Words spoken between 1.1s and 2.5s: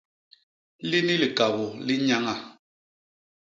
likabô li nnyaña.